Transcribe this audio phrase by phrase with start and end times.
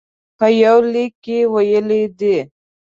[0.37, 2.37] په یوه لیک کې ویلي دي.